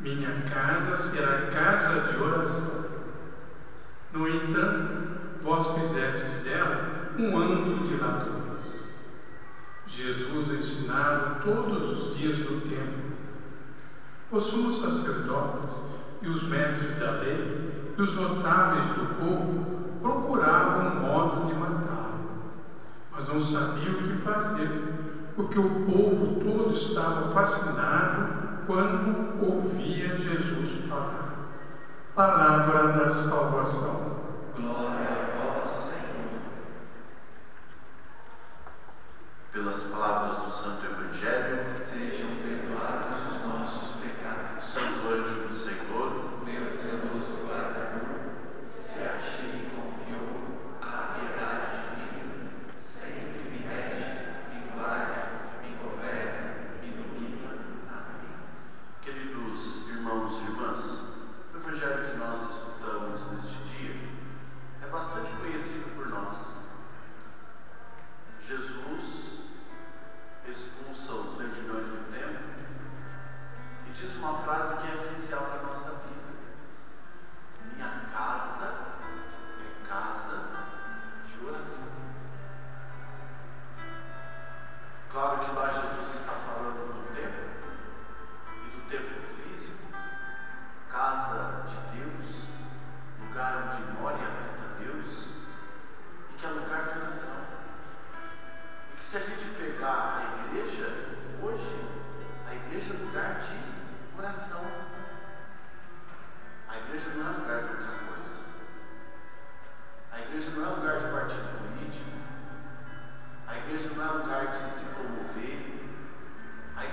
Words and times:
Minha 0.00 0.42
casa 0.42 0.96
será 0.96 1.50
casa 1.50 2.12
de 2.12 2.22
oração. 2.22 2.88
No 4.12 4.28
entanto, 4.28 5.42
vós 5.42 5.78
fizestes 5.78 6.44
dela 6.44 7.12
um 7.18 7.36
antro 7.36 7.88
de 7.88 7.96
ladrões. 7.96 8.38
Jesus 9.86 10.50
ensinava 10.50 11.40
todos 11.42 12.06
os 12.06 12.16
dias 12.16 12.38
no 12.38 12.60
templo. 12.60 13.08
Os 14.30 14.44
sumos 14.44 14.80
sacerdotes 14.80 15.94
e 16.22 16.28
os 16.28 16.44
mestres 16.44 16.98
da 16.98 17.12
lei 17.12 17.92
e 17.96 18.02
os 18.02 18.14
notáveis 18.14 18.86
do 18.88 19.14
povo 19.14 19.78
procuravam 20.00 20.92
um 20.92 21.00
modo 21.00 21.46
de 21.46 21.54
matá-lo, 21.54 22.52
mas 23.10 23.26
não 23.26 23.42
sabiam 23.42 23.94
o 23.94 24.02
que 24.02 24.14
fazer, 24.22 25.32
porque 25.34 25.58
o 25.58 25.86
povo 25.86 26.40
todo 26.40 26.72
estava 26.72 27.32
fascinado 27.32 28.27
quando 28.68 29.42
ouvia 29.42 30.18
Jesus 30.18 30.90
falar. 30.90 31.36
Palavra 32.14 32.98
da 32.98 33.08
salvação. 33.08 34.18
Glória 34.54 35.27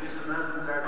disenandungkan 0.00 0.79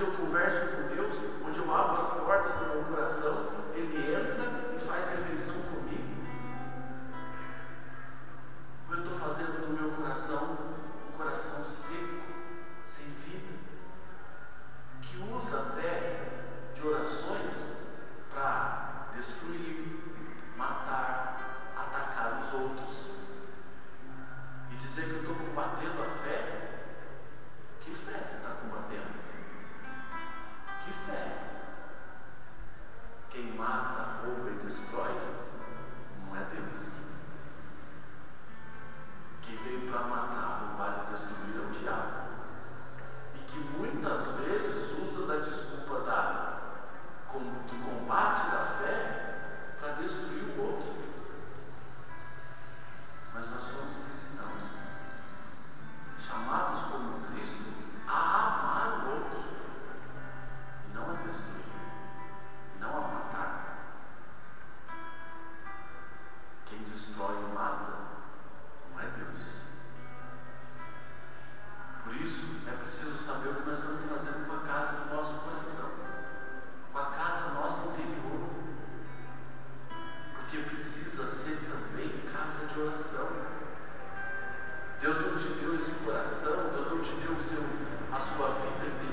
eu 0.00 0.06
converso 0.12 0.77
a 88.18 88.20
sua 88.20 88.48
vida. 88.48 89.07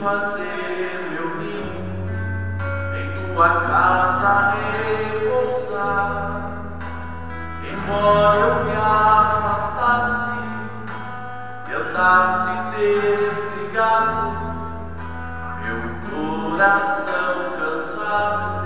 fazer 0.00 0.42
é 0.44 1.10
meu 1.10 1.36
ninho, 1.36 2.08
em 2.96 3.34
tua 3.34 3.48
casa 3.48 4.54
repousar. 5.12 6.40
Embora 7.70 8.38
eu 8.38 8.64
me 8.64 8.76
afastasse, 8.76 10.40
eu 11.68 11.80
andasse 11.90 12.76
desligado, 12.76 14.30
meu 15.62 16.50
coração 16.50 17.34
cansado. 17.58 18.59